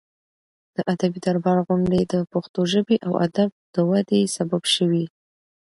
د 0.75 0.77
ادبي 0.93 1.19
دربار 1.25 1.57
غونډې 1.67 2.01
د 2.13 2.15
پښتو 2.31 2.59
ژبې 2.73 2.97
او 3.05 3.13
ادب 3.25 3.49
د 3.73 3.75
ودې 3.89 4.21
سبب 4.37 4.63
شوې. 4.75 5.05